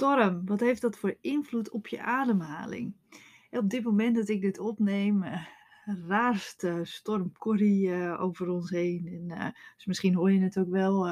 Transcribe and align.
storm, 0.00 0.42
wat 0.46 0.60
heeft 0.60 0.80
dat 0.80 0.98
voor 0.98 1.16
invloed 1.20 1.70
op 1.70 1.86
je 1.86 2.02
ademhaling? 2.02 2.94
Op 3.50 3.70
dit 3.70 3.84
moment 3.84 4.16
dat 4.16 4.28
ik 4.28 4.40
dit 4.40 4.58
opneem, 4.58 5.22
uh, 5.22 5.46
raast 6.08 6.66
storm 6.82 7.32
Corrie 7.32 7.88
uh, 7.88 8.20
over 8.20 8.48
ons 8.48 8.70
heen. 8.70 9.06
En, 9.06 9.38
uh, 9.38 9.46
dus 9.76 9.86
misschien 9.86 10.14
hoor 10.14 10.32
je 10.32 10.40
het 10.40 10.58
ook 10.58 10.70
wel. 10.70 11.02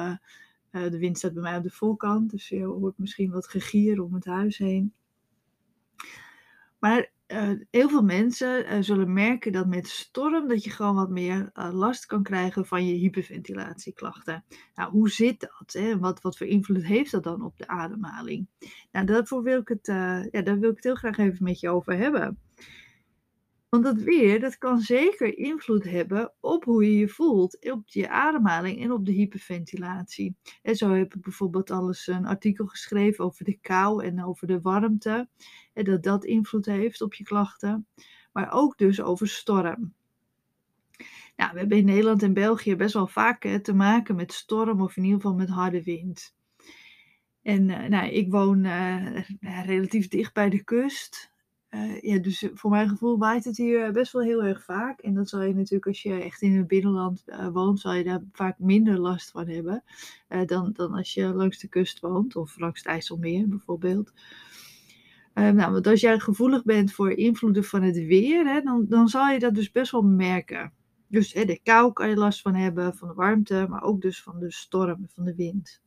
de 0.71 0.97
wind 0.97 1.17
staat 1.17 1.33
bij 1.33 1.41
mij 1.41 1.57
op 1.57 1.63
de 1.63 1.69
voorkant, 1.69 2.29
dus 2.29 2.49
je 2.49 2.63
hoort 2.63 2.97
misschien 2.97 3.31
wat 3.31 3.47
gegier 3.47 4.01
om 4.03 4.13
het 4.13 4.25
huis 4.25 4.57
heen. 4.57 4.93
Maar 6.79 7.11
uh, 7.31 7.49
heel 7.69 7.89
veel 7.89 8.01
mensen 8.01 8.73
uh, 8.73 8.81
zullen 8.81 9.13
merken 9.13 9.51
dat 9.51 9.67
met 9.67 9.87
storm 9.87 10.47
dat 10.47 10.63
je 10.63 10.69
gewoon 10.69 10.95
wat 10.95 11.09
meer 11.09 11.49
uh, 11.53 11.69
last 11.73 12.05
kan 12.05 12.23
krijgen 12.23 12.65
van 12.65 12.87
je 12.87 12.93
hyperventilatieklachten. 12.93 14.43
Nou, 14.75 14.91
hoe 14.91 15.09
zit 15.09 15.39
dat? 15.39 15.73
Hè? 15.73 15.99
Wat, 15.99 16.21
wat 16.21 16.37
voor 16.37 16.47
invloed 16.47 16.85
heeft 16.85 17.11
dat 17.11 17.23
dan 17.23 17.43
op 17.43 17.57
de 17.57 17.67
ademhaling? 17.67 18.47
Nou, 18.91 19.05
daarvoor 19.05 19.43
wil 19.43 19.59
ik 19.59 19.67
het, 19.67 19.85
ja, 20.31 20.41
daar 20.41 20.59
wil 20.59 20.69
ik 20.69 20.75
het 20.75 20.83
heel 20.83 20.95
graag 20.95 21.17
even 21.17 21.43
met 21.43 21.59
je 21.59 21.69
over 21.69 21.97
hebben. 21.97 22.37
Want 23.69 23.83
dat 23.83 23.97
weer, 24.01 24.39
dat 24.39 24.57
kan 24.57 24.79
zeker 24.79 25.37
invloed 25.37 25.83
hebben 25.83 26.33
op 26.39 26.63
hoe 26.63 26.85
je 26.85 26.97
je 26.97 27.07
voelt, 27.07 27.71
op 27.71 27.87
je 27.87 28.09
ademhaling 28.09 28.81
en 28.81 28.91
op 28.91 29.05
de 29.05 29.11
hyperventilatie. 29.11 30.35
En 30.61 30.75
zo 30.75 30.89
heb 30.89 31.15
ik 31.15 31.21
bijvoorbeeld 31.21 31.71
alles 31.71 32.07
een 32.07 32.25
artikel 32.25 32.65
geschreven 32.65 33.25
over 33.25 33.45
de 33.45 33.57
kou 33.61 34.03
en 34.03 34.23
over 34.25 34.47
de 34.47 34.61
warmte. 34.61 35.29
En 35.73 35.83
dat 35.83 36.03
dat 36.03 36.25
invloed 36.25 36.65
heeft 36.65 37.01
op 37.01 37.13
je 37.13 37.23
klachten. 37.23 37.87
Maar 38.31 38.51
ook 38.51 38.77
dus 38.77 39.01
over 39.01 39.27
storm. 39.27 39.93
Nou, 41.35 41.53
we 41.53 41.59
hebben 41.59 41.77
in 41.77 41.85
Nederland 41.85 42.23
en 42.23 42.33
België 42.33 42.75
best 42.75 42.93
wel 42.93 43.07
vaak 43.07 43.59
te 43.61 43.73
maken 43.73 44.15
met 44.15 44.33
storm 44.33 44.81
of 44.81 44.97
in 44.97 45.03
ieder 45.03 45.21
geval 45.21 45.35
met 45.35 45.49
harde 45.49 45.83
wind. 45.83 46.35
En 47.41 47.69
uh, 47.69 47.85
nou, 47.85 48.09
ik 48.09 48.31
woon 48.31 48.63
uh, 48.63 49.19
relatief 49.65 50.07
dicht 50.07 50.33
bij 50.33 50.49
de 50.49 50.63
kust. 50.63 51.31
Uh, 51.69 52.01
ja, 52.01 52.19
dus 52.19 52.49
voor 52.53 52.69
mijn 52.69 52.89
gevoel 52.89 53.17
waait 53.17 53.43
het 53.43 53.57
hier 53.57 53.91
best 53.91 54.11
wel 54.11 54.21
heel 54.21 54.43
erg 54.43 54.63
vaak. 54.63 54.99
En 54.99 55.13
dat 55.13 55.29
zal 55.29 55.41
je 55.41 55.53
natuurlijk, 55.53 55.87
als 55.87 56.01
je 56.01 56.13
echt 56.13 56.41
in 56.41 56.57
het 56.57 56.67
binnenland 56.67 57.23
woont, 57.51 57.79
zal 57.79 57.93
je 57.93 58.03
daar 58.03 58.21
vaak 58.31 58.59
minder 58.59 58.99
last 58.99 59.31
van 59.31 59.47
hebben. 59.47 59.83
Dan, 60.45 60.71
dan 60.73 60.93
als 60.93 61.13
je 61.13 61.33
langs 61.33 61.59
de 61.59 61.67
kust 61.67 61.99
woont, 61.99 62.35
of 62.35 62.59
langs 62.59 62.79
het 62.79 62.87
IJsselmeer 62.87 63.47
bijvoorbeeld. 63.47 64.13
nou, 65.33 65.71
want 65.71 65.87
als 65.87 66.01
jij 66.01 66.19
gevoelig 66.19 66.63
bent 66.63 66.93
voor 66.93 67.11
invloeden 67.11 67.63
van 67.63 67.81
het 67.81 67.95
weer, 67.95 68.45
hè, 68.45 68.61
dan, 68.61 68.85
dan 68.87 69.07
zal 69.07 69.27
je 69.27 69.39
dat 69.39 69.55
dus 69.55 69.71
best 69.71 69.91
wel 69.91 70.01
merken. 70.01 70.73
Dus 71.07 71.33
hè, 71.33 71.45
de 71.45 71.59
kou 71.63 71.93
kan 71.93 72.09
je 72.09 72.15
last 72.15 72.41
van 72.41 72.55
hebben, 72.55 72.95
van 72.95 73.07
de 73.07 73.13
warmte, 73.13 73.65
maar 73.69 73.81
ook 73.81 74.01
dus 74.01 74.23
van 74.23 74.39
de 74.39 74.51
storm, 74.51 75.07
van 75.13 75.23
de 75.23 75.35
wind. 75.35 75.81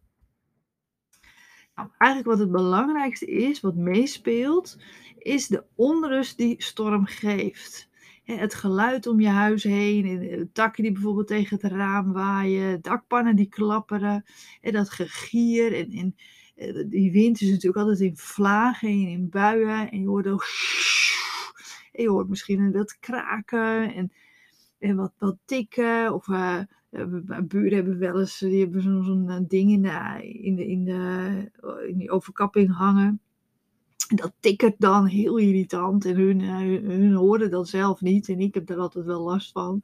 Nou, 1.75 1.89
eigenlijk 1.99 2.31
wat 2.31 2.39
het 2.39 2.51
belangrijkste 2.51 3.27
is, 3.27 3.61
wat 3.61 3.75
meespeelt, 3.75 4.79
is 5.23 5.47
de 5.47 5.65
onrust 5.75 6.37
die 6.37 6.55
storm 6.63 7.07
geeft. 7.07 7.91
Het 8.25 8.55
geluid 8.55 9.07
om 9.07 9.21
je 9.21 9.29
huis 9.29 9.63
heen, 9.63 10.51
takken 10.53 10.83
die 10.83 10.93
bijvoorbeeld 10.93 11.27
tegen 11.27 11.59
het 11.61 11.73
raam 11.73 12.13
waaien, 12.13 12.83
dakpannen 12.83 13.37
die 13.37 13.49
klapperen, 13.49 14.25
en 14.61 14.73
dat 14.73 14.91
gegier 14.91 15.75
en, 15.75 15.91
en 15.91 16.15
eh, 16.55 16.85
die 16.87 17.13
wind 17.13 17.41
is 17.41 17.51
natuurlijk 17.51 17.77
altijd 17.77 18.01
in 18.01 18.17
vlagen 18.17 18.89
en 18.89 19.09
in 19.09 19.29
buien 19.29 19.91
en 19.91 20.01
je 20.01 20.07
hoort 20.07 20.27
ook 20.27 20.47
en 21.93 22.03
je 22.03 22.09
hoort 22.09 22.29
misschien 22.29 22.73
wat 22.73 22.99
kraken 22.99 23.95
en, 23.95 24.13
en 24.79 24.97
wat, 24.97 25.13
wat 25.19 25.37
tikken 25.45 26.15
of 26.15 26.29
uh, 26.29 26.59
buren 27.45 27.75
hebben 27.75 27.99
wel 27.99 28.21
eens 28.21 28.39
die 28.39 28.61
hebben 28.61 28.83
zo'n 28.83 29.05
zo 29.05 29.45
ding 29.47 29.71
in 29.71 29.83
de, 29.83 30.29
in, 30.43 30.57
de, 30.57 30.67
in, 30.67 30.85
de, 30.85 31.51
in 31.89 31.99
die 31.99 32.11
overkapping 32.11 32.77
hangen 32.77 33.21
dat 34.17 34.33
tikkert 34.41 34.75
dan 34.79 35.07
heel 35.07 35.37
irritant 35.37 36.05
en 36.05 36.17
hun, 36.17 36.41
uh, 36.41 36.59
hun 36.89 37.13
horen 37.13 37.51
dat 37.51 37.69
zelf 37.69 38.01
niet 38.01 38.29
en 38.29 38.41
ik 38.41 38.55
heb 38.55 38.71
er 38.71 38.79
altijd 38.79 39.05
wel 39.05 39.23
last 39.23 39.53
van. 39.53 39.83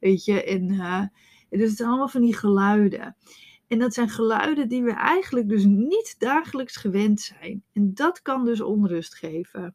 Weet 0.00 0.24
je, 0.24 0.44
en 0.44 0.72
uh, 0.72 1.02
dus 1.48 1.68
het 1.68 1.76
zijn 1.76 1.88
allemaal 1.88 2.08
van 2.08 2.20
die 2.20 2.36
geluiden. 2.36 3.16
En 3.66 3.78
dat 3.78 3.94
zijn 3.94 4.08
geluiden 4.08 4.68
die 4.68 4.82
we 4.82 4.92
eigenlijk 4.92 5.48
dus 5.48 5.64
niet 5.64 6.14
dagelijks 6.18 6.76
gewend 6.76 7.20
zijn. 7.20 7.62
En 7.72 7.94
dat 7.94 8.22
kan 8.22 8.44
dus 8.44 8.60
onrust 8.60 9.14
geven. 9.14 9.74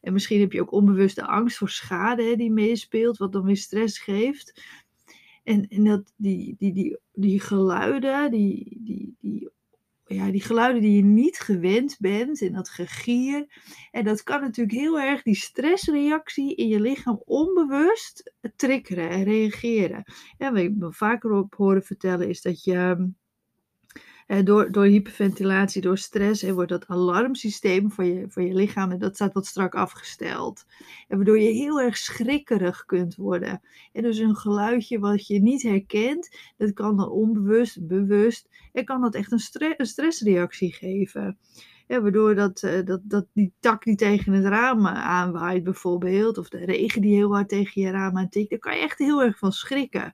En 0.00 0.12
misschien 0.12 0.40
heb 0.40 0.52
je 0.52 0.60
ook 0.60 0.72
onbewuste 0.72 1.26
angst 1.26 1.56
voor 1.56 1.68
schade 1.68 2.22
hè, 2.22 2.36
die 2.36 2.52
meespeelt, 2.52 3.16
wat 3.16 3.32
dan 3.32 3.44
weer 3.44 3.56
stress 3.56 3.98
geeft. 3.98 4.62
En, 5.44 5.68
en 5.68 5.84
dat, 5.84 6.12
die, 6.16 6.54
die, 6.58 6.72
die, 6.72 6.98
die 7.12 7.40
geluiden, 7.40 8.30
die, 8.30 8.78
die, 8.80 9.16
die 9.20 9.50
ja, 10.14 10.30
die 10.30 10.42
geluiden 10.42 10.82
die 10.82 10.96
je 10.96 11.04
niet 11.04 11.38
gewend 11.38 11.96
bent 11.98 12.42
en 12.42 12.52
dat 12.52 12.68
gegier. 12.68 13.46
En 13.90 14.04
dat 14.04 14.22
kan 14.22 14.40
natuurlijk 14.40 14.78
heel 14.78 15.00
erg 15.00 15.22
die 15.22 15.36
stressreactie 15.36 16.54
in 16.54 16.68
je 16.68 16.80
lichaam 16.80 17.22
onbewust 17.24 18.32
triggeren 18.56 19.10
en 19.10 19.24
reageren. 19.24 20.04
En 20.38 20.52
wat 20.52 20.62
ik 20.62 20.74
me 20.76 20.92
vaker 20.92 21.32
op 21.32 21.54
horen 21.54 21.82
vertellen 21.82 22.28
is 22.28 22.42
dat 22.42 22.64
je 22.64 22.74
eh, 22.74 23.04
door, 24.44 24.72
door 24.72 24.84
hyperventilatie, 24.84 25.82
door 25.82 25.98
stress, 25.98 26.42
en 26.42 26.54
wordt 26.54 26.70
dat 26.70 26.86
alarmsysteem 26.86 27.90
van 27.90 28.06
je, 28.06 28.24
van 28.28 28.46
je 28.46 28.54
lichaam, 28.54 28.90
en 28.90 28.98
dat 28.98 29.14
staat 29.14 29.32
wat 29.32 29.46
strak 29.46 29.74
afgesteld. 29.74 30.64
En 31.08 31.16
waardoor 31.16 31.38
je 31.38 31.50
heel 31.50 31.80
erg 31.80 31.96
schrikkerig 31.96 32.84
kunt 32.84 33.16
worden. 33.16 33.60
En 33.92 34.02
dus 34.02 34.18
een 34.18 34.36
geluidje 34.36 34.98
wat 34.98 35.26
je 35.26 35.40
niet 35.40 35.62
herkent, 35.62 36.36
dat 36.56 36.72
kan 36.72 36.96
dan 36.96 37.10
onbewust, 37.10 37.86
bewust, 37.86 38.48
en 38.72 38.84
kan 38.84 39.00
dat 39.00 39.14
echt 39.14 39.32
een, 39.32 39.74
een 39.76 39.86
stressreactie 39.86 40.72
geven. 40.72 41.38
Ja, 41.90 42.00
waardoor 42.00 42.34
dat, 42.34 42.62
uh, 42.62 42.84
dat, 42.84 43.00
dat 43.02 43.26
die 43.32 43.52
tak 43.60 43.84
die 43.84 43.96
tegen 43.96 44.32
het 44.32 44.44
raam 44.44 44.86
aanwaait 44.86 45.64
bijvoorbeeld, 45.64 46.38
of 46.38 46.48
de 46.48 46.64
regen 46.64 47.00
die 47.00 47.14
heel 47.14 47.34
hard 47.34 47.48
tegen 47.48 47.82
je 47.82 47.90
raam 47.90 48.18
aantikt, 48.18 48.50
daar 48.50 48.58
kan 48.58 48.76
je 48.76 48.82
echt 48.82 48.98
heel 48.98 49.22
erg 49.22 49.38
van 49.38 49.52
schrikken. 49.52 50.12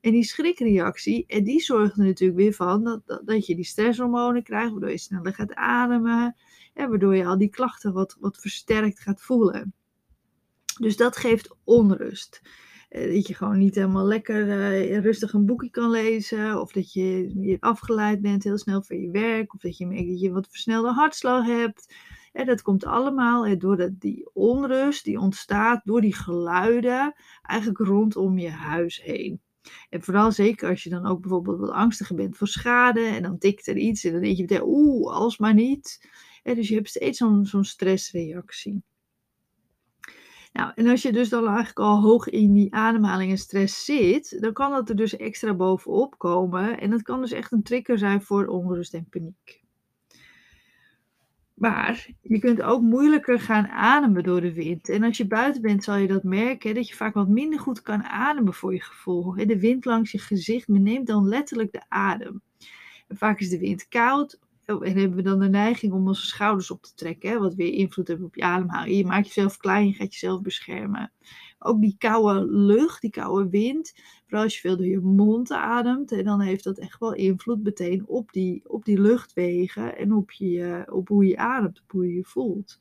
En 0.00 0.12
die 0.12 0.24
schrikreactie, 0.24 1.26
en 1.26 1.44
die 1.44 1.60
zorgt 1.60 1.98
er 1.98 2.04
natuurlijk 2.04 2.38
weer 2.38 2.52
van 2.52 2.84
dat, 2.84 3.06
dat, 3.06 3.26
dat 3.26 3.46
je 3.46 3.54
die 3.54 3.64
stresshormonen 3.64 4.42
krijgt, 4.42 4.70
waardoor 4.70 4.90
je 4.90 4.98
sneller 4.98 5.34
gaat 5.34 5.54
ademen, 5.54 6.36
en 6.74 6.88
waardoor 6.88 7.16
je 7.16 7.26
al 7.26 7.38
die 7.38 7.50
klachten 7.50 7.92
wat, 7.92 8.16
wat 8.20 8.40
versterkt 8.40 9.00
gaat 9.00 9.22
voelen. 9.22 9.74
Dus 10.80 10.96
dat 10.96 11.16
geeft 11.16 11.56
onrust. 11.64 12.40
Eh, 12.92 13.14
dat 13.14 13.26
je 13.26 13.34
gewoon 13.34 13.58
niet 13.58 13.74
helemaal 13.74 14.06
lekker 14.06 14.46
uh, 14.46 14.98
rustig 14.98 15.32
een 15.32 15.46
boekje 15.46 15.70
kan 15.70 15.90
lezen. 15.90 16.60
Of 16.60 16.72
dat 16.72 16.92
je, 16.92 17.32
je 17.40 17.56
afgeleid 17.60 18.20
bent 18.20 18.44
heel 18.44 18.58
snel 18.58 18.82
van 18.82 19.00
je 19.00 19.10
werk. 19.10 19.54
Of 19.54 19.60
dat 19.60 19.76
je 19.76 19.86
merkt 19.86 20.08
dat 20.08 20.20
je 20.20 20.32
wat 20.32 20.48
versnelde 20.50 20.92
hartslag 20.92 21.46
hebt. 21.46 21.94
Dat 22.32 22.62
komt 22.62 22.84
allemaal 22.84 23.58
door 23.58 23.90
die 23.98 24.30
onrust 24.32 25.04
die 25.04 25.18
ontstaat 25.18 25.80
door 25.84 26.00
die 26.00 26.14
geluiden 26.14 27.14
eigenlijk 27.42 27.78
rondom 27.78 28.38
je 28.38 28.50
huis 28.50 29.02
heen. 29.02 29.40
En 29.90 30.02
vooral 30.02 30.32
zeker 30.32 30.68
als 30.68 30.82
je 30.82 30.90
dan 30.90 31.06
ook 31.06 31.20
bijvoorbeeld 31.20 31.58
wat 31.58 31.70
angstiger 31.70 32.16
bent 32.16 32.36
voor 32.36 32.48
schade 32.48 33.00
en 33.00 33.22
dan 33.22 33.38
tikt 33.38 33.66
er 33.66 33.76
iets 33.76 34.04
en 34.04 34.12
dan 34.12 34.22
denk 34.22 34.36
je 34.36 34.42
meteen, 34.42 34.64
oeh, 34.64 35.12
alsmaar 35.14 35.54
niet. 35.54 36.08
Dus 36.42 36.68
je 36.68 36.74
hebt 36.74 36.88
steeds 36.88 37.18
zo'n 37.18 37.64
stressreactie. 37.64 38.82
Nou, 40.52 40.72
en 40.74 40.86
als 40.86 41.02
je 41.02 41.12
dus 41.12 41.28
dan 41.28 41.46
eigenlijk 41.46 41.78
al 41.78 42.00
hoog 42.00 42.28
in 42.28 42.52
die 42.52 42.74
ademhaling 42.74 43.30
en 43.30 43.38
stress 43.38 43.84
zit, 43.84 44.40
dan 44.40 44.52
kan 44.52 44.70
dat 44.70 44.88
er 44.88 44.96
dus 44.96 45.16
extra 45.16 45.54
bovenop 45.54 46.18
komen. 46.18 46.80
En 46.80 46.90
dat 46.90 47.02
kan 47.02 47.20
dus 47.20 47.32
echt 47.32 47.52
een 47.52 47.62
trigger 47.62 47.98
zijn 47.98 48.22
voor 48.22 48.46
onrust 48.46 48.94
en 48.94 49.06
paniek. 49.10 49.62
Maar 51.54 52.08
je 52.20 52.38
kunt 52.38 52.62
ook 52.62 52.82
moeilijker 52.82 53.40
gaan 53.40 53.68
ademen 53.68 54.22
door 54.22 54.40
de 54.40 54.52
wind. 54.52 54.88
En 54.88 55.02
als 55.02 55.16
je 55.16 55.26
buiten 55.26 55.62
bent, 55.62 55.84
zal 55.84 55.96
je 55.96 56.06
dat 56.06 56.22
merken 56.22 56.74
dat 56.74 56.88
je 56.88 56.94
vaak 56.94 57.14
wat 57.14 57.28
minder 57.28 57.60
goed 57.60 57.82
kan 57.82 58.02
ademen 58.02 58.54
voor 58.54 58.72
je 58.72 58.82
gevoel. 58.82 59.34
De 59.34 59.58
wind 59.58 59.84
langs 59.84 60.12
je 60.12 60.18
gezicht 60.18 60.68
neemt 60.68 61.06
dan 61.06 61.28
letterlijk 61.28 61.72
de 61.72 61.82
adem. 61.88 62.42
En 63.08 63.16
vaak 63.16 63.40
is 63.40 63.48
de 63.48 63.58
wind 63.58 63.88
koud 63.88 64.38
en 64.80 64.96
hebben 64.96 65.16
we 65.16 65.22
dan 65.22 65.38
de 65.38 65.48
neiging 65.48 65.92
om 65.92 66.08
onze 66.08 66.26
schouders 66.26 66.70
op 66.70 66.82
te 66.82 66.94
trekken, 66.94 67.30
hè, 67.30 67.38
wat 67.38 67.54
weer 67.54 67.72
invloed 67.72 68.08
heeft 68.08 68.22
op 68.22 68.34
je 68.34 68.42
ademhaling. 68.42 68.96
Je 68.96 69.06
maakt 69.06 69.26
jezelf 69.26 69.56
klein, 69.56 69.86
je 69.86 69.92
gaat 69.92 70.12
jezelf 70.12 70.40
beschermen. 70.40 71.12
Ook 71.58 71.80
die 71.80 71.94
koude 71.98 72.46
lucht, 72.46 73.00
die 73.00 73.10
koude 73.10 73.50
wind, 73.50 73.92
vooral 74.24 74.42
als 74.42 74.54
je 74.54 74.60
veel 74.60 74.76
door 74.76 74.86
je 74.86 75.00
mond 75.00 75.50
ademt, 75.52 76.12
en 76.12 76.24
dan 76.24 76.40
heeft 76.40 76.64
dat 76.64 76.78
echt 76.78 77.00
wel 77.00 77.14
invloed 77.14 77.62
meteen 77.62 78.06
op 78.06 78.32
die, 78.32 78.68
op 78.68 78.84
die 78.84 79.00
luchtwegen 79.00 79.96
en 79.96 80.12
op, 80.12 80.30
je, 80.30 80.86
op 80.92 81.08
hoe 81.08 81.26
je 81.26 81.36
ademt, 81.36 81.80
op 81.82 81.90
hoe 81.90 82.06
je 82.06 82.14
je 82.14 82.24
voelt. 82.24 82.78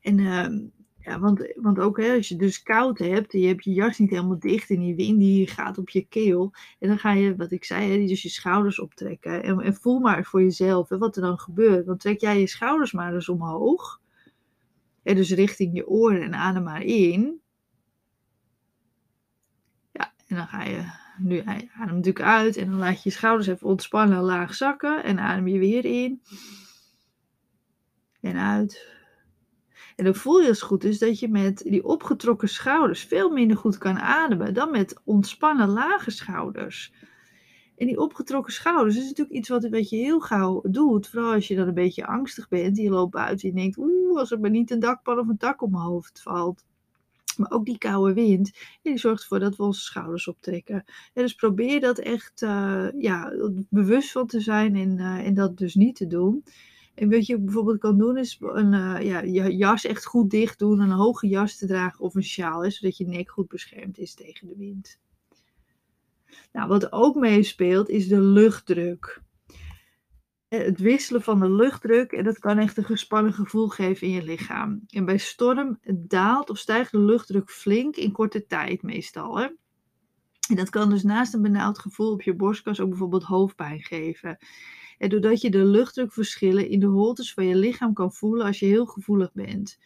En 0.00 0.18
uh, 0.18 0.68
ja, 1.08 1.18
want, 1.18 1.52
want 1.54 1.78
ook 1.78 2.00
hè, 2.00 2.14
als 2.14 2.28
je 2.28 2.36
dus 2.36 2.62
koud 2.62 2.98
hebt 2.98 3.32
en 3.32 3.40
je 3.40 3.46
hebt 3.46 3.64
je 3.64 3.72
jas 3.72 3.98
niet 3.98 4.10
helemaal 4.10 4.38
dicht 4.38 4.70
en 4.70 4.80
die 4.80 4.94
wind 4.94 5.18
die 5.18 5.46
gaat 5.46 5.78
op 5.78 5.88
je 5.88 6.06
keel. 6.06 6.52
En 6.78 6.88
dan 6.88 6.98
ga 6.98 7.12
je, 7.12 7.36
wat 7.36 7.50
ik 7.50 7.64
zei, 7.64 7.90
hè, 7.90 8.06
dus 8.06 8.22
je 8.22 8.28
schouders 8.28 8.80
optrekken. 8.80 9.42
En, 9.42 9.60
en 9.60 9.74
voel 9.74 9.98
maar 9.98 10.24
voor 10.24 10.42
jezelf 10.42 10.88
wat 10.88 11.16
er 11.16 11.22
dan 11.22 11.38
gebeurt. 11.38 11.86
Dan 11.86 11.96
trek 11.96 12.20
jij 12.20 12.40
je 12.40 12.46
schouders 12.46 12.92
maar 12.92 13.14
eens 13.14 13.28
omhoog. 13.28 14.00
En 15.02 15.14
dus 15.14 15.30
richting 15.30 15.74
je 15.74 15.88
oren 15.88 16.22
en 16.22 16.34
adem 16.34 16.62
maar 16.62 16.82
in. 16.82 17.40
Ja, 19.92 20.12
en 20.26 20.36
dan 20.36 20.46
ga 20.46 20.62
je, 20.64 20.84
nu 21.18 21.42
adem 21.78 21.94
natuurlijk 21.94 22.24
uit 22.24 22.56
en 22.56 22.70
dan 22.70 22.78
laat 22.78 23.02
je 23.02 23.08
je 23.08 23.16
schouders 23.16 23.48
even 23.48 23.66
ontspannen 23.66 24.22
laag 24.22 24.54
zakken. 24.54 25.04
En 25.04 25.18
adem 25.18 25.48
je 25.48 25.58
weer 25.58 25.84
in. 25.84 26.22
En 28.20 28.36
uit. 28.36 28.97
En 29.98 30.04
dan 30.04 30.14
voel 30.14 30.40
je 30.40 30.48
als 30.48 30.62
goed 30.62 30.84
is 30.84 30.98
dat 30.98 31.18
je 31.18 31.28
met 31.28 31.58
die 31.58 31.84
opgetrokken 31.84 32.48
schouders 32.48 33.02
veel 33.02 33.30
minder 33.30 33.56
goed 33.56 33.78
kan 33.78 33.98
ademen 33.98 34.54
dan 34.54 34.70
met 34.70 35.00
ontspannen 35.04 35.68
lage 35.68 36.10
schouders. 36.10 36.92
En 37.76 37.86
die 37.86 38.00
opgetrokken 38.00 38.52
schouders 38.52 38.96
is 38.96 39.04
natuurlijk 39.04 39.36
iets 39.36 39.48
wat, 39.48 39.68
wat 39.68 39.88
je 39.88 39.96
heel 39.96 40.20
gauw 40.20 40.62
doet. 40.68 41.08
Vooral 41.08 41.32
als 41.32 41.48
je 41.48 41.56
dan 41.56 41.68
een 41.68 41.74
beetje 41.74 42.06
angstig 42.06 42.48
bent. 42.48 42.76
Je 42.76 42.90
loopt 42.90 43.12
buiten 43.12 43.48
en 43.48 43.54
je 43.54 43.60
denkt, 43.60 43.78
oeh, 43.78 44.18
als 44.18 44.30
er 44.30 44.40
maar 44.40 44.50
niet 44.50 44.70
een 44.70 44.80
dakpan 44.80 45.18
of 45.18 45.28
een 45.28 45.36
tak 45.36 45.62
op 45.62 45.70
mijn 45.70 45.82
hoofd 45.82 46.22
valt. 46.22 46.64
Maar 47.36 47.50
ook 47.50 47.64
die 47.64 47.78
koude 47.78 48.14
wind, 48.14 48.50
die 48.82 48.98
zorgt 48.98 49.22
ervoor 49.22 49.38
dat 49.38 49.56
we 49.56 49.62
onze 49.62 49.80
schouders 49.80 50.28
optrekken. 50.28 50.84
En 51.14 51.22
dus 51.22 51.34
probeer 51.34 51.80
dat 51.80 51.98
echt 51.98 52.42
uh, 52.42 52.86
ja, 52.98 53.32
bewust 53.70 54.12
van 54.12 54.26
te 54.26 54.40
zijn 54.40 54.76
en, 54.76 54.98
uh, 54.98 55.26
en 55.26 55.34
dat 55.34 55.58
dus 55.58 55.74
niet 55.74 55.96
te 55.96 56.06
doen. 56.06 56.44
En 56.98 57.10
wat 57.10 57.26
je 57.26 57.38
bijvoorbeeld 57.38 57.78
kan 57.78 57.98
doen 57.98 58.16
is 58.16 58.36
een, 58.40 58.72
uh, 58.72 59.00
ja, 59.00 59.20
je 59.20 59.56
jas 59.56 59.84
echt 59.84 60.06
goed 60.06 60.30
dicht 60.30 60.58
doen, 60.58 60.80
een 60.80 60.90
hoge 60.90 61.28
jas 61.28 61.56
te 61.56 61.66
dragen 61.66 62.00
of 62.00 62.14
een 62.14 62.24
sjaal, 62.24 62.70
zodat 62.70 62.96
je 62.96 63.06
nek 63.06 63.30
goed 63.30 63.48
beschermd 63.48 63.98
is 63.98 64.14
tegen 64.14 64.48
de 64.48 64.56
wind. 64.56 64.98
Nou, 66.52 66.68
wat 66.68 66.92
ook 66.92 67.14
meespeelt 67.14 67.88
is 67.88 68.08
de 68.08 68.20
luchtdruk. 68.20 69.22
Eh, 70.48 70.64
het 70.64 70.78
wisselen 70.78 71.22
van 71.22 71.40
de 71.40 71.50
luchtdruk 71.50 72.12
en 72.12 72.24
dat 72.24 72.38
kan 72.38 72.58
echt 72.58 72.76
een 72.76 72.84
gespannen 72.84 73.32
gevoel 73.32 73.68
geven 73.68 74.06
in 74.06 74.12
je 74.12 74.22
lichaam. 74.22 74.80
En 74.88 75.04
bij 75.04 75.18
storm 75.18 75.78
daalt 75.94 76.50
of 76.50 76.58
stijgt 76.58 76.92
de 76.92 77.00
luchtdruk 77.00 77.50
flink 77.50 77.96
in 77.96 78.12
korte 78.12 78.46
tijd 78.46 78.82
meestal. 78.82 79.38
Hè? 79.38 79.44
En 80.48 80.56
dat 80.56 80.70
kan 80.70 80.90
dus 80.90 81.02
naast 81.02 81.34
een 81.34 81.42
benauwd 81.42 81.78
gevoel 81.78 82.12
op 82.12 82.22
je 82.22 82.34
borstkas 82.34 82.80
ook 82.80 82.88
bijvoorbeeld 82.88 83.24
hoofdpijn 83.24 83.82
geven. 83.82 84.38
En 84.98 85.08
doordat 85.08 85.40
je 85.40 85.50
de 85.50 85.64
luchtdrukverschillen 85.64 86.68
in 86.68 86.80
de 86.80 86.86
holtes 86.86 87.34
van 87.34 87.46
je 87.46 87.56
lichaam 87.56 87.92
kan 87.92 88.12
voelen 88.12 88.46
als 88.46 88.58
je 88.58 88.66
heel 88.66 88.86
gevoelig 88.86 89.32
bent. 89.32 89.78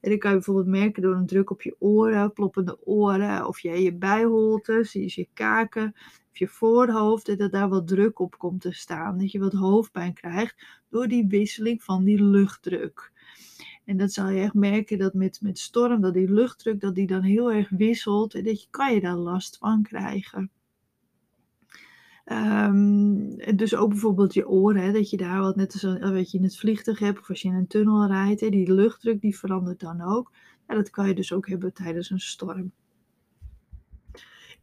En 0.00 0.10
dan 0.10 0.18
kan 0.18 0.30
je 0.30 0.36
bijvoorbeeld 0.36 0.66
merken 0.66 1.02
door 1.02 1.14
een 1.14 1.26
druk 1.26 1.50
op 1.50 1.62
je 1.62 1.76
oren, 1.78 2.32
kloppende 2.32 2.86
oren, 2.86 3.46
of 3.46 3.60
je, 3.60 3.82
je 3.82 3.94
bijholtes, 3.94 4.92
je, 4.92 5.02
je 5.14 5.28
kaken, 5.34 5.94
of 6.30 6.38
je 6.38 6.48
voorhoofd, 6.48 7.38
dat 7.38 7.52
daar 7.52 7.68
wat 7.68 7.88
druk 7.88 8.18
op 8.18 8.38
komt 8.38 8.60
te 8.60 8.72
staan. 8.72 9.18
Dat 9.18 9.32
je 9.32 9.38
wat 9.38 9.52
hoofdpijn 9.52 10.14
krijgt 10.14 10.66
door 10.88 11.08
die 11.08 11.26
wisseling 11.26 11.82
van 11.82 12.04
die 12.04 12.22
luchtdruk. 12.22 13.12
En 13.84 13.96
dat 13.96 14.12
zal 14.12 14.28
je 14.28 14.40
echt 14.40 14.54
merken 14.54 14.98
dat 14.98 15.14
met, 15.14 15.40
met 15.42 15.58
storm, 15.58 16.00
dat 16.00 16.14
die 16.14 16.32
luchtdruk, 16.32 16.80
dat 16.80 16.94
die 16.94 17.06
dan 17.06 17.22
heel 17.22 17.52
erg 17.52 17.68
wisselt. 17.68 18.34
En 18.34 18.44
dat 18.44 18.62
je, 18.62 18.66
kan 18.70 18.94
je 18.94 19.00
daar 19.00 19.16
last 19.16 19.58
van 19.58 19.82
krijgen. 19.82 20.50
Um, 22.32 23.36
dus 23.56 23.74
ook 23.74 23.88
bijvoorbeeld 23.88 24.34
je 24.34 24.48
oren, 24.48 24.82
hè, 24.82 24.92
dat 24.92 25.10
je 25.10 25.16
daar 25.16 25.40
wat 25.40 25.56
net 25.56 25.72
als 25.72 25.82
wat 26.12 26.30
je 26.30 26.38
in 26.38 26.44
het 26.44 26.58
vliegtuig 26.58 26.98
hebt 26.98 27.20
of 27.20 27.28
als 27.28 27.42
je 27.42 27.48
in 27.48 27.54
een 27.54 27.66
tunnel 27.66 28.06
rijdt, 28.06 28.40
hè, 28.40 28.48
die 28.48 28.72
luchtdruk 28.72 29.20
die 29.20 29.38
verandert 29.38 29.80
dan 29.80 30.02
ook. 30.02 30.32
Dat 30.66 30.90
kan 30.90 31.08
je 31.08 31.14
dus 31.14 31.32
ook 31.32 31.48
hebben 31.48 31.72
tijdens 31.72 32.10
een 32.10 32.20
storm. 32.20 32.72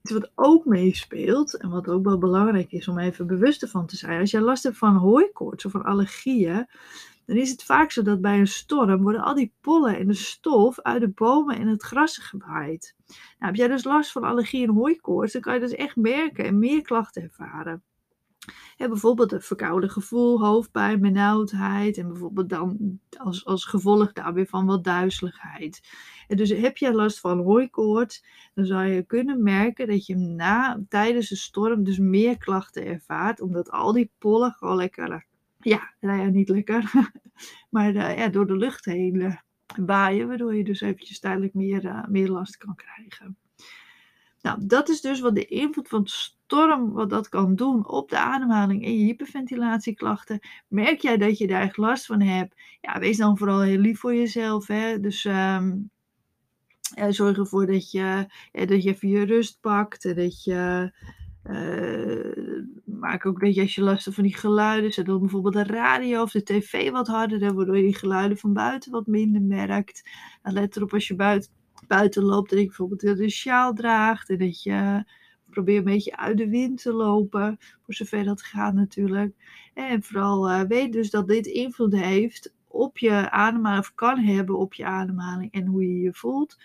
Iets 0.02 0.12
wat 0.12 0.32
ook 0.36 0.66
meespeelt 0.66 1.58
en 1.58 1.70
wat 1.70 1.88
ook 1.88 2.04
wel 2.04 2.18
belangrijk 2.18 2.72
is 2.72 2.88
om 2.88 3.00
even 3.00 3.28
bewust 3.28 3.62
ervan 3.62 3.86
te 3.86 3.96
zijn, 3.96 4.20
als 4.20 4.32
je 4.32 4.42
last 4.42 4.64
hebt 4.64 4.78
van 4.78 4.96
hooikoorts 4.96 5.66
of 5.66 5.72
van 5.72 5.84
allergieën, 5.84 6.68
dan 7.26 7.36
is 7.36 7.52
het 7.52 7.64
vaak 7.64 7.92
zo 7.92 8.02
dat 8.02 8.22
bij 8.22 8.40
een 8.40 8.48
storm 8.48 9.02
worden 9.02 9.22
al 9.22 9.36
die 9.36 9.54
pollen 9.62 9.98
en 9.98 10.08
de 10.08 10.14
stof 10.14 10.82
uit 10.82 11.02
de 11.02 11.10
bomen 11.10 11.58
en 11.58 11.68
het 11.68 11.84
gras 11.84 12.18
gewaaid. 12.18 12.96
Nou, 13.08 13.18
heb 13.38 13.56
jij 13.56 13.68
dus 13.68 13.84
last 13.84 14.12
van 14.12 14.24
allergie 14.24 14.68
en 14.68 14.74
hooikoorts, 14.74 15.34
dan 15.34 15.42
kan 15.42 15.54
je 15.54 15.60
dus 15.60 15.76
echt 15.76 15.96
merken 15.96 16.46
en 16.46 16.60
meer 16.60 16.82
klachten 16.82 17.24
ervaren. 17.24 17.84
Bijvoorbeeld 18.78 19.32
een 19.32 19.42
verkouden 19.42 19.90
gevoel, 19.90 20.46
hoofdpijn, 20.46 21.02
benauwdheid 21.02 21.98
en 21.98 22.08
bijvoorbeeld 22.08 22.50
dan 22.50 23.00
als, 23.18 23.46
als 23.46 23.66
gevolg 23.66 24.14
daar 24.14 24.34
weer 24.34 24.46
van 24.46 24.66
wat 24.66 24.84
duizeligheid. 24.84 25.82
Dus 26.28 26.50
heb 26.50 26.78
je 26.78 26.94
last 26.94 27.20
van 27.20 27.40
hooikoorts, 27.40 28.26
dan 28.54 28.66
zou 28.66 28.86
je 28.86 29.04
kunnen 29.04 29.44
merken 29.44 29.88
dat 29.88 30.06
je 30.06 30.16
na, 30.16 30.84
tijdens 30.90 31.30
de 31.30 31.36
storm 31.36 31.84
dus 31.84 31.98
meer 31.98 32.38
klachten 32.38 32.86
ervaart, 32.86 33.42
omdat 33.42 33.72
al 33.72 33.94
die 33.94 34.12
pollen 34.18 34.52
gewoon 34.52 34.76
lekker 34.76 35.26
ja, 35.66 35.94
nou 36.00 36.22
ja, 36.22 36.28
niet 36.28 36.50
lekker. 36.50 36.92
maar 37.70 37.94
uh, 37.94 38.18
ja, 38.18 38.28
door 38.28 38.48
de 38.48 38.58
lucht 38.58 38.86
heen 38.86 39.16
uh, 39.16 39.36
waaien, 39.86 40.28
waardoor 40.28 40.56
je 40.56 40.64
dus 40.64 40.82
eventjes 40.82 41.20
tijdelijk 41.20 41.54
meer, 41.54 41.86
uh, 41.86 42.06
meer 42.08 42.30
last 42.30 42.58
kan 42.58 42.76
krijgen. 42.76 43.38
Nou, 44.42 44.60
dat 44.66 44.90
is 44.90 45.02
dus 45.02 45.20
wat 45.20 45.36
de 45.36 45.46
invloed 45.46 45.88
van 45.88 46.08
storm, 46.08 46.92
wat 46.92 47.10
dat 47.10 47.30
kan 47.30 47.56
doen 47.56 47.88
op 47.88 48.10
de 48.10 48.18
ademhaling 48.18 48.86
en 48.86 48.98
je 48.98 49.06
hyperventilatieklachten. 49.06 50.40
Merk 50.68 51.00
jij 51.00 51.18
dat 51.18 51.38
je 51.38 51.48
daar 51.48 51.62
echt 51.62 51.78
last 51.78 52.06
van 52.06 52.22
hebt? 52.22 52.56
Ja, 52.82 53.00
wees 53.00 53.18
dan 53.18 53.38
vooral 53.38 53.62
heel 53.62 53.80
lief 53.80 54.00
voor 54.00 54.16
jezelf. 54.16 54.68
Hè? 54.68 55.00
Dus 55.00 55.26
um, 55.26 55.90
zorg 57.10 57.38
ervoor 57.38 57.66
dat 57.66 57.92
je, 57.92 58.26
dat 58.52 58.84
je 58.84 58.90
even 58.90 59.10
je 59.10 59.26
rust 59.26 59.60
pakt. 59.62 60.16
Dat 60.16 60.44
je 60.44 60.92
uh, 61.50 62.64
maak 62.86 63.26
ook 63.26 63.40
dat 63.40 63.56
je 63.56 63.62
als 63.62 63.76
je 63.76 63.82
last 63.82 64.04
hebt 64.04 64.16
van 64.16 64.26
die 64.26 64.38
geluiden, 64.38 64.94
zet 64.94 65.06
dan 65.06 65.20
bijvoorbeeld 65.20 65.54
de 65.54 65.64
radio 65.64 66.22
of 66.22 66.32
de 66.32 66.44
tv 66.44 66.92
wat 66.92 67.08
harder, 67.08 67.54
waardoor 67.54 67.78
je 67.78 67.84
die 67.84 67.96
geluiden 67.96 68.38
van 68.38 68.54
buiten 68.54 68.92
wat 68.92 69.08
minder 69.08 69.42
merkt. 69.42 70.10
Let 70.44 70.76
erop 70.76 70.94
als 70.94 71.08
je 71.08 71.16
buiten, 71.16 71.52
buiten 71.88 72.24
loopt, 72.24 72.50
dat 72.50 72.60
je 72.60 72.66
bijvoorbeeld 72.66 73.04
een 73.04 73.30
sjaal 73.30 73.74
draagt 73.74 74.30
en 74.30 74.38
dat 74.38 74.64
je 74.64 75.04
probeer 75.50 75.78
een 75.78 75.84
beetje 75.84 76.18
uit 76.18 76.38
de 76.38 76.50
wind 76.50 76.82
te 76.82 76.94
lopen, 76.94 77.58
voor 77.60 77.94
zover 77.94 78.24
dat 78.24 78.42
gaat 78.42 78.74
natuurlijk. 78.74 79.34
En 79.74 80.04
vooral 80.04 80.50
uh, 80.50 80.62
weet 80.62 80.94
dus 80.94 81.10
dat 81.10 81.28
dit 81.28 81.46
invloed 81.46 81.96
heeft 81.96 82.54
op 82.68 82.98
je 82.98 83.30
ademhaling, 83.32 83.84
of 83.84 83.96
kan 83.96 84.20
hebben 84.20 84.58
op 84.58 84.74
je 84.74 84.86
ademhaling 84.86 85.52
en 85.52 85.66
hoe 85.66 85.82
je 85.82 86.00
je 86.00 86.14
voelt. 86.14 86.58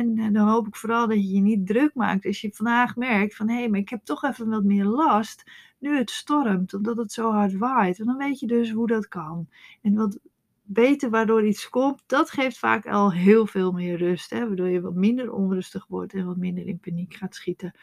En 0.00 0.32
dan 0.32 0.48
hoop 0.48 0.66
ik 0.66 0.76
vooral 0.76 1.08
dat 1.08 1.16
je 1.16 1.30
je 1.30 1.40
niet 1.40 1.66
druk 1.66 1.94
maakt 1.94 2.26
als 2.26 2.40
je 2.40 2.50
vandaag 2.52 2.96
merkt 2.96 3.36
van 3.36 3.48
hé, 3.48 3.58
hey, 3.58 3.68
maar 3.68 3.80
ik 3.80 3.88
heb 3.88 4.04
toch 4.04 4.24
even 4.24 4.48
wat 4.48 4.64
meer 4.64 4.84
last 4.84 5.50
nu 5.78 5.96
het 5.96 6.10
stormt, 6.10 6.74
omdat 6.74 6.96
het 6.96 7.12
zo 7.12 7.30
hard 7.30 7.56
waait. 7.56 7.98
En 7.98 8.06
dan 8.06 8.16
weet 8.16 8.40
je 8.40 8.46
dus 8.46 8.70
hoe 8.70 8.86
dat 8.86 9.08
kan. 9.08 9.48
En 9.82 9.94
wat 9.94 10.18
weten 10.62 11.10
waardoor 11.10 11.46
iets 11.46 11.68
komt, 11.68 12.02
dat 12.06 12.30
geeft 12.30 12.58
vaak 12.58 12.86
al 12.86 13.12
heel 13.12 13.46
veel 13.46 13.72
meer 13.72 13.96
rust. 13.96 14.30
Hè? 14.30 14.46
Waardoor 14.46 14.68
je 14.68 14.80
wat 14.80 14.94
minder 14.94 15.32
onrustig 15.32 15.86
wordt 15.86 16.14
en 16.14 16.26
wat 16.26 16.36
minder 16.36 16.66
in 16.66 16.78
paniek 16.78 17.14
gaat 17.14 17.34
schieten. 17.34 17.74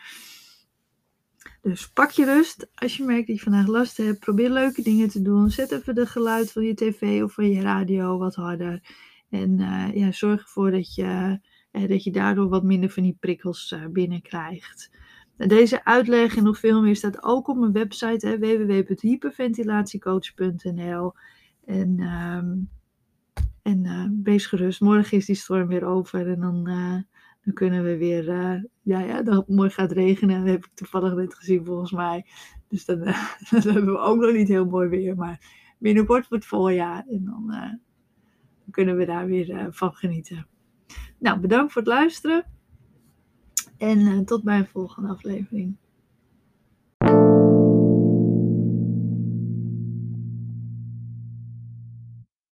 Dus 1.62 1.90
pak 1.90 2.12
je 2.12 2.26
rust. 2.26 2.70
Als 2.76 2.98
je 2.98 3.04
merkt 3.04 3.28
dat 3.28 3.36
je 3.36 3.44
vandaag 3.44 3.68
last 3.68 3.98
hebt, 3.98 4.20
probeer 4.20 4.50
leuke 4.50 4.82
dingen 4.82 5.10
te 5.10 5.22
doen. 5.22 5.50
Zet 5.50 5.72
even 5.72 5.96
de 5.96 6.06
geluid 6.06 6.52
van 6.52 6.64
je 6.64 6.74
tv 6.74 7.24
of 7.24 7.34
van 7.34 7.50
je 7.50 7.62
radio 7.62 8.18
wat 8.18 8.36
harder. 8.36 8.82
En 9.30 9.60
uh, 9.60 9.96
ja, 9.96 10.12
zorg 10.12 10.42
ervoor 10.42 10.72
dat 10.72 10.96
je 10.96 11.40
eh, 11.78 11.88
dat 11.88 12.04
je 12.04 12.12
daardoor 12.12 12.50
wat 12.50 12.64
minder 12.64 12.90
van 12.90 13.04
die 13.04 13.18
prikkels 13.20 13.72
uh, 13.72 13.86
binnenkrijgt. 13.86 14.92
Deze 15.36 15.86
uitleg 15.86 16.36
en 16.36 16.44
nog 16.44 16.60
veel 16.60 16.82
meer 16.82 16.96
staat 16.96 17.24
ook 17.24 17.48
op 17.48 17.58
mijn 17.58 17.72
website 17.72 18.38
www.hyperventilatiecoach.nl. 18.40 21.14
En, 21.66 22.00
um, 22.00 22.70
en 23.62 23.86
uh, 23.86 24.06
wees 24.24 24.46
gerust, 24.46 24.82
morgen 24.82 25.18
is 25.18 25.26
die 25.26 25.36
storm 25.36 25.68
weer 25.68 25.86
over 25.86 26.28
en 26.28 26.40
dan, 26.40 26.64
dan 27.44 27.54
kunnen 27.54 27.84
we 27.84 27.98
weer, 27.98 28.28
uh, 28.28 28.64
ja, 28.82 29.00
ja, 29.00 29.22
dan 29.22 29.44
morgen 29.48 29.72
gaat 29.72 29.92
regenen. 29.92 30.40
Dat 30.40 30.50
heb 30.50 30.66
ik 30.66 30.72
toevallig 30.74 31.14
net 31.14 31.36
gezien 31.36 31.66
volgens 31.66 31.92
mij. 31.92 32.26
Dus 32.68 32.86
dan, 32.86 33.00
dan 33.50 33.62
hebben 33.62 33.86
we 33.86 34.00
ook 34.00 34.20
nog 34.20 34.34
niet 34.34 34.48
heel 34.48 34.66
mooi 34.66 34.88
weer, 34.88 35.16
maar 35.16 35.40
binnenkort 35.78 36.28
wordt 36.28 36.44
het 36.44 36.54
voorjaar 36.54 37.06
en 37.08 37.26
dan, 37.26 37.48
dan 37.48 37.80
kunnen 38.72 38.98
we 38.98 39.06
daar 39.06 39.26
weer 39.26 39.68
van 39.70 39.94
genieten. 39.94 40.48
Nou, 41.18 41.40
bedankt 41.40 41.72
voor 41.72 41.82
het 41.82 41.92
luisteren. 41.92 42.46
En 43.78 44.00
uh, 44.00 44.20
tot 44.20 44.44
bij 44.44 44.58
een 44.58 44.68
volgende 44.68 45.10
aflevering. 45.10 45.76